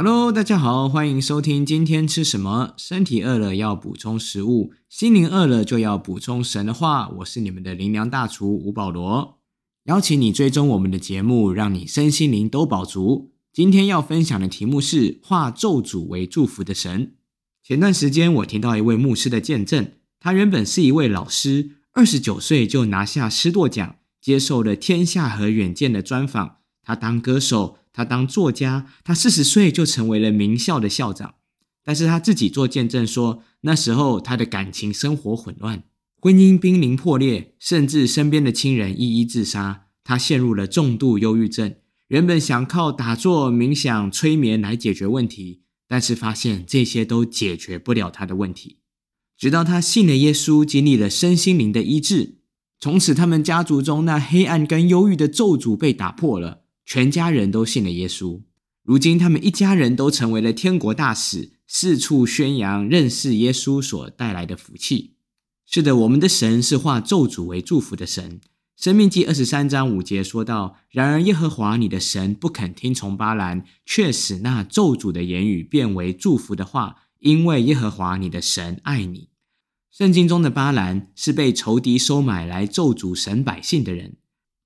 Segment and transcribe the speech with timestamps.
[0.00, 2.72] Hello，大家好，欢迎收听今天吃什么。
[2.76, 7.08] 身体饿了要补充食物，心灵饿了就要补充神的话。
[7.18, 9.40] 我是你们的灵粮大厨吴保罗，
[9.86, 13.32] 邀请你追踪我们的节目，让你身心灵都饱足。
[13.52, 17.16] 今天要分享的题目是化咒诅为祝福的神。
[17.64, 26.58] 前段时间我听到一位牧师的见证，他原本是一位老师，二十九岁就拿下师铎奖，接受了《天下和远见》的专访。
[26.88, 27.76] 他当歌手。
[27.92, 31.34] 他当作家，他四十岁就成为了名校的校长，
[31.84, 35.82] 但是他自己做见证说，那时候他的感情生活混乱，
[36.20, 41.74] 婚姻濒临破裂，甚至身边的亲人一一自杀，他陷入了重度忧郁症。
[42.06, 48.78] 原本想靠打坐、冥想、催眠来解决问题，但是发现这些都解决不了他的问题。
[49.36, 52.36] 直到他信了耶稣，经历了身心灵的医治，
[52.78, 56.57] 从此他们家族中那黑暗跟忧郁的咒诅被打破了。
[56.90, 58.40] 全家人都信了耶稣，
[58.82, 65.12] 如今他们一家人都成为了天国大使，四处宣扬认识耶稣所带来的福气。
[65.66, 68.40] 是的，我们的神是化咒诅为祝福的神。
[68.74, 79.28] 生命记二十三章五节说到：“然而耶和华你的神不肯听从巴兰，却使那咒诅的言语变为祝福的话，因为耶和华你的神爱你。”
[79.92, 84.16] 圣经中的巴兰是被仇敌收买来咒诅神百姓的人。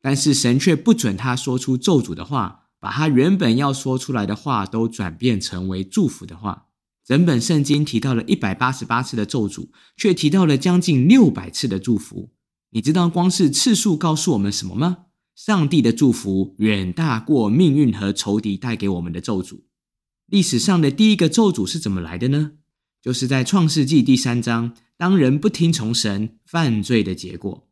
[0.00, 6.66] 但是神却不准他说出咒诅的话，把他原本要说出来的话都转变成为祝福的话。
[7.04, 12.30] 整本圣经提到了一百八十八次的咒诅，却提到了将近六百次的祝福。
[12.70, 14.98] 你知道光是次数告诉我们什么吗？
[15.34, 19.62] 上帝的祝福远大过命运和仇敌带给我们的咒诅。
[20.26, 22.52] 历史上的第一个咒诅是怎么来的呢？
[23.02, 27.69] 就是在创世纪第三章，当人不听从神，犯罪的结果。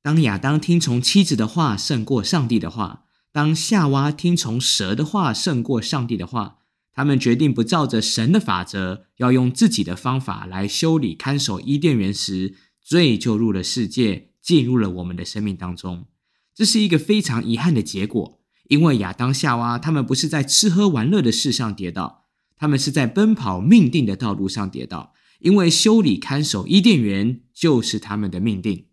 [0.00, 6.58] 当亚当听从妻子的话胜过上帝的话，当夏娃听从蛇的话胜过上帝的话，
[6.92, 16.06] 他们决定不照着神的法则，要用自己的方法来修理看守伊甸园时，罪就入了世界，进入了我们的生命当中。
[16.54, 22.24] 这是一个非常遗憾的结果，因为亚当、夏娃他们不是在吃喝玩乐的事上跌倒，
[22.56, 28.86] 他们是在奔跑命定的道路上跌倒，因为修理看守伊甸园就是他们的命定。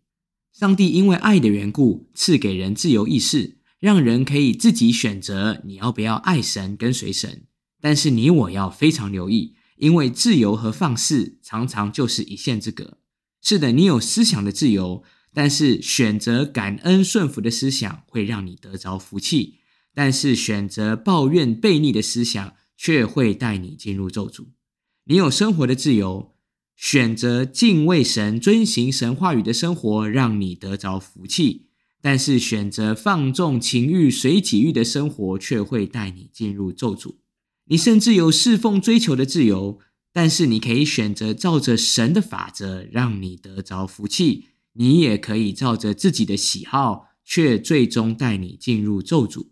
[0.58, 7.44] 上帝因为爱的缘故，赐给人自由意识，让人可以自己选择你要不要爱神、跟随神。
[7.82, 13.00] 但是你我要非常留意，因为自由和放肆常常就是一线之隔。
[13.42, 19.60] 是的，你有思想的自由，但是选择感恩顺服的思想会让你得着福气；
[19.94, 24.46] 但是选择抱怨悖逆的思想，却会带你进入咒诅。
[25.04, 26.35] 你有生活的自由。
[26.76, 31.68] 选择敬畏神、遵行神话语的生活，让你得着福气；
[32.02, 37.16] 但是选择放纵情欲、随己欲的生活，却会带你进入咒诅。
[37.68, 39.80] 你甚至有侍奉追求的自由，
[40.14, 49.48] 但是你可以选择照着神的法则，让你得着福气；你也可以照着自己的喜好，却最终带你进入咒诅。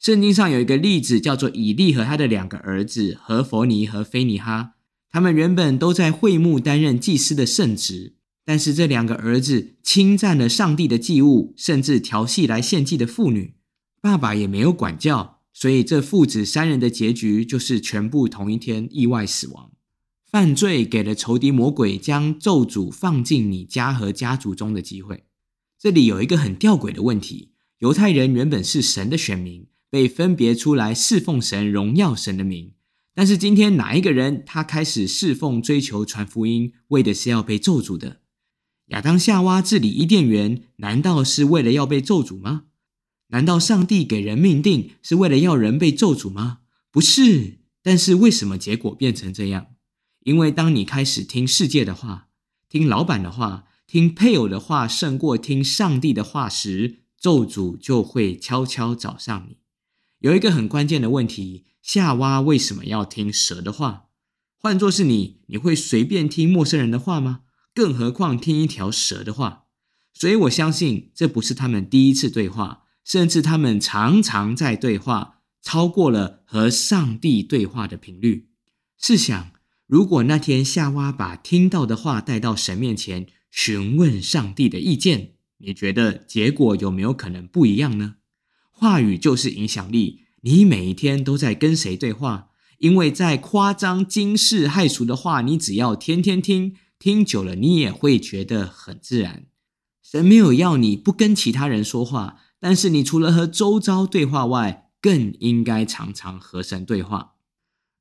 [0.00, 4.76] 圣经上有一个例子，叫做以利和他的两个儿子何弗尼和菲尼哈。
[5.10, 8.14] 他们原本都在会幕担任祭司的圣职，
[8.44, 13.54] 但是这两个儿子侵占了上帝的祭物，甚至调戏来献祭的妇女，
[14.00, 19.70] 爸爸也没有管教，所以这父子三人的结局就是全部同一天意外死亡。
[20.30, 25.24] 犯罪给了仇敌魔鬼将咒诅放进你家和家族中的机会。
[25.78, 32.72] 这里有一个很吊诡的问题：犹太人原本是神的选民，被分别出来侍奉神、荣耀神的名。
[33.18, 38.20] 但是今天哪一个人他开始侍奉、追求、传福音，为的是要被咒诅的？
[38.90, 42.66] 亚当、夏娃治理伊甸园，难道是为了要被咒诅吗？
[43.30, 46.58] 难道上帝给人命定是为了要人被咒诅吗？
[46.92, 47.58] 不是。
[47.82, 49.66] 但是为什么结果变成这样？
[50.20, 52.28] 因为当你开始听世界的话、
[52.68, 59.56] 听老板的话、听配偶的话，胜过听上帝的话时，咒诅就会悄悄找上你。
[60.20, 61.66] 有一个很关键的问题。
[61.80, 64.08] 夏娃为什么要听蛇的话？
[64.58, 67.42] 换作是你，你会随便听陌生人的话吗？
[67.72, 69.66] 更何况听一条蛇的话。
[70.12, 78.48] 所以我相信这不是他们第一次对话，甚至他们常常在对话，超过了和上帝对话的频率。
[79.00, 79.52] 试想，
[79.86, 88.16] 如果那天夏娃把听到的话带到神面前，询问上帝的意见，你觉得结果有没有可能不一样呢？
[88.80, 90.20] 话语就是影响力。
[90.42, 92.50] 你每一天都在跟谁对话？
[92.78, 99.46] 因为在夸张、惊世骇俗的话，你只要天天听，听久了，你也会觉得很自然。
[100.00, 107.32] 神没有要你不跟其他人说话，但是你除了和周遭对话外，更应该常常和神对话。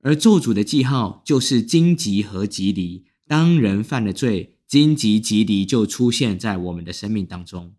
[0.03, 3.05] 而咒诅的记号就是荆棘和棘藜。
[3.27, 7.73] 当人犯了罪，荆棘、棘藜就出现在我们的生命当中。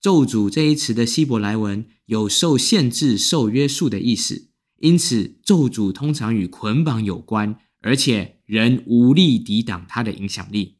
[0.00, 4.48] 咒诅这一词的希伯来文有受限制、受约束的意思，
[4.78, 10.78] 因此咒诅通常与捆绑有关，而且人无力抵挡它的影响力。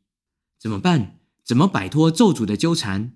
[0.58, 1.19] 怎么办？
[1.44, 3.12] 怎么摆脱咒诅的纠缠？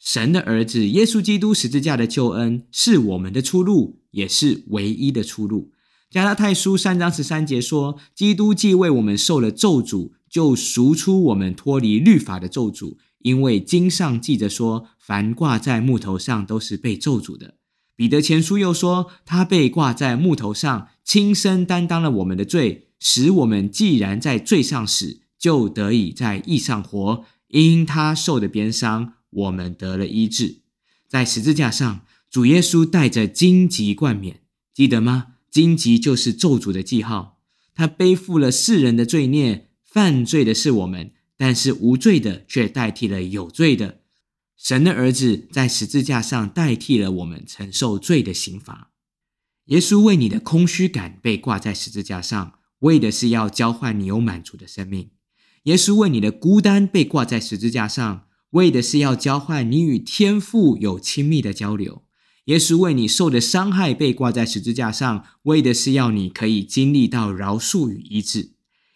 [0.00, 5.70] 神的儿子耶稣基督十字架的救恩是我们的出路，也是唯一的出路。
[6.10, 12.96] 加拉太书三章十三节说：“基督既为我们受了咒诅，就赎出我们脱离律法的咒诅。
[13.24, 17.56] 因为经上记着说，凡挂在木头上都是被咒诅的。”
[17.96, 27.24] 彼得前书又说：“他被挂在木头上，亲身担当了我们的罪，使我们既然在罪上死，就得以在义上活。
[27.48, 30.60] 因他受的鞭伤。”我们得了医治，
[31.08, 34.42] 在十字架上，主耶稣带着荆棘冠冕，
[34.72, 35.34] 记得吗？
[35.50, 37.40] 荆棘就是咒诅的记号。
[37.74, 44.00] 他背负了世人的罪孽，犯罪的是我们，但是无罪的却代替了有罪的。
[44.56, 48.92] 神的儿子在十字架上代替了我们承受罪的刑罚。
[49.66, 55.10] 耶稣为你的空虚感被挂在十字架上，为的是要交换你有满足的生命。
[55.64, 58.26] 耶稣为你的孤单被挂在十字架上。
[58.54, 62.04] 为的是要交换你与天父有亲密的交流。
[62.44, 68.53] 耶稣为你受的伤害被挂在十字架上，为的是要你可以经历到饶恕与医治。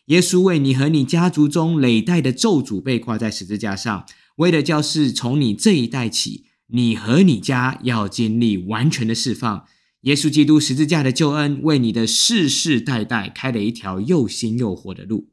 [0.09, 4.07] 耶稣为你和你家族中累代的咒诅被挂在十字架上，
[4.37, 9.67] 为的就是从你这一代起，你和你家要经历完全的释放。
[10.03, 15.29] 耶稣基督十字架的救恩，为你的世世代代开了一条又新又活的路。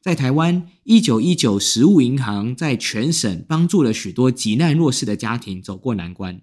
[0.00, 6.40] 在台湾，一九一九食物银行在全省帮助了许多急难弱势的家庭走过难关。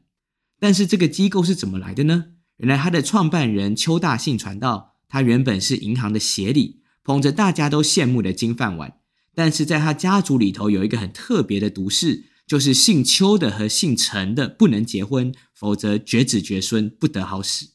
[0.61, 2.27] 但是这个机构是怎么来的呢？
[2.55, 6.79] 原来他的创办人邱大信传道，他原本是银行的协理，
[7.09, 8.99] 捧着大家都羡慕的金饭碗。
[9.33, 17.69] 但是在他家族里头有一个很特别的毒誓，就是姓邱的和姓陈的不能结婚，否则绝子绝孙不得好死。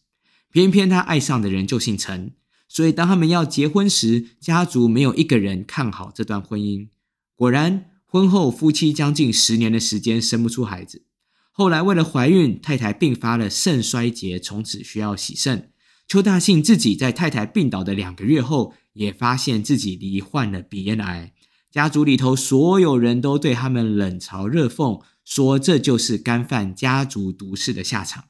[0.53, 2.33] 偏偏他爱上的人就姓陈。
[2.69, 6.87] 所以，当他们要结婚时，家族没有一个人看好这段婚姻。
[7.35, 11.03] 果然，婚后夫妻将近十年的时间生不出孩子。
[11.51, 15.71] 后来，为了怀孕，太太并发了肾衰竭，从此需要洗肾。
[16.07, 21.33] 邱大信自己在太太病倒的两个月后，也发现自己罹患了鼻咽癌。
[21.71, 28.27] 家族里头所有人都对他们冷嘲热讽，说这就是干犯家族毒誓的下场。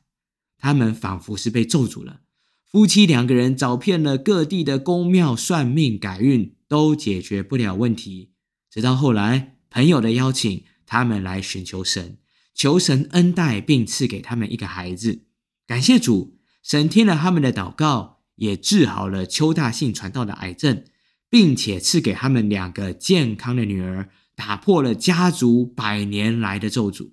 [0.56, 2.20] 他们仿佛是被咒诅了。
[2.64, 8.30] 夫妻两个人找遍了各地的宫庙算命改运，都解决不了问题。
[8.70, 12.16] 直到后来，朋友的邀请，他们来寻求神，
[12.54, 15.24] 求神恩待，并赐给他们一个孩子。
[15.66, 16.33] 感谢主，
[16.64, 20.82] 神听了他们的祷告，也治好了邱大信传道的癌症，
[21.28, 27.10] 并且赐给他们两个健康的女儿，打破了家族百年来的咒诅。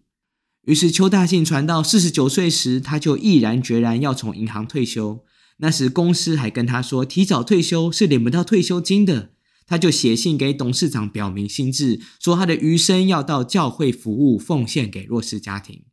[0.63, 5.25] 于是，邱大信传道四十九岁时，他就毅然决然要从银行退休。
[5.57, 9.31] 那时公司还跟他说，提早退休是领不到退休金的。
[9.67, 15.83] 他就写信给董事长表明心志，说他的余生要到教会服务，奉献给弱势家庭。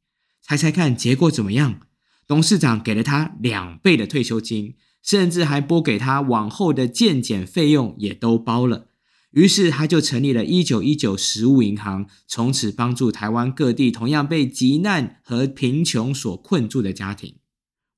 [0.41, 1.81] 猜猜看结果怎么样？
[2.29, 8.91] 董事长给了他两倍的退休金，甚至还拨给他往后的健检费用也都包了。
[9.31, 17.37] 于是他就成立了一九一九食物银行，从此帮助台湾各地同样被急难和贫穷所困住的家庭。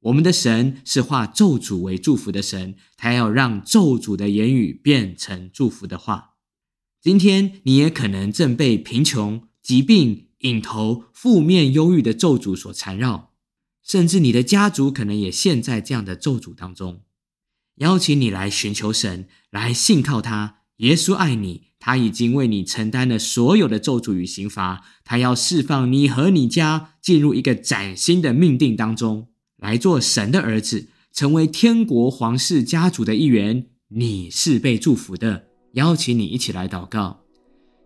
[0.02, 6.36] 我们的神是化咒诅为祝福的神，他要让咒诅的言语变成祝福的话。
[7.02, 13.29] 今天你也可能正被贫穷、疾病、瘾头、负面、忧郁的咒诅所缠绕，
[13.82, 17.02] 甚至你的家族可能也陷在这样的咒诅当中。
[17.76, 20.56] 邀请你来寻求神，来信靠他。
[20.76, 29.28] 耶稣爱你，他已经为你承担了所有的咒诅与刑罚，他要释放你和你家进入一个崭新的命定当中。
[29.56, 35.48] 来做神的儿子，成为天国皇室家族的一员，你是被祝福的。
[35.74, 37.19] 邀请你一起来祷告，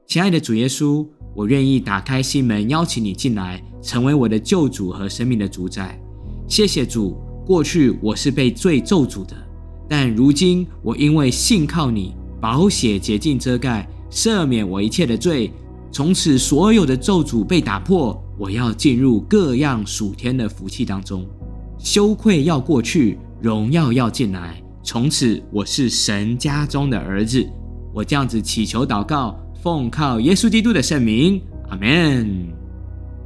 [0.07, 5.99] 亲爱的主耶稣，我愿意打开心门，邀请你进来，成为我的救主和生命的主宰。
[6.47, 9.35] 谢谢主，过去我是被罪咒诅的，
[9.89, 15.51] 但如今我因为信靠你，宝血洁净遮盖，赦免我一切的罪，
[15.91, 21.27] 从此所有的咒诅被打破，我要进入各样属天的福气当中。
[21.79, 24.63] 羞愧要过去，荣耀要进来。
[24.83, 27.45] 从此，我是神家中的儿子。
[27.93, 31.41] 我这样子祈求祷告，奉靠耶稣基督的圣名，
[31.71, 32.53] 阿门。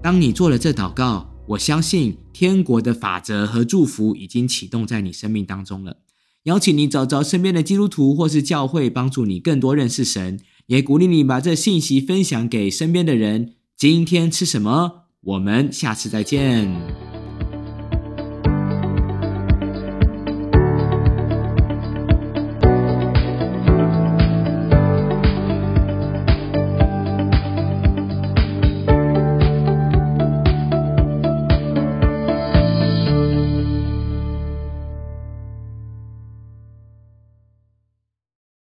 [0.01, 5.97] 当你做了这祷告，我相信天国的法则和祝福已经启动在你生命当中了。
[6.45, 13.55] 邀请你找找身边的基督徒或是教会，帮助你更多认识神，也鼓励你把这信息分享给身边的人。
[13.77, 15.07] 今天吃什么？
[15.21, 17.18] 我们下次再见。